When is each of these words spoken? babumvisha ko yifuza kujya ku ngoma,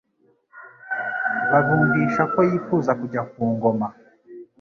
babumvisha 1.49 2.21
ko 2.33 2.39
yifuza 2.49 2.91
kujya 2.99 3.21
ku 3.31 3.41
ngoma, 3.53 3.87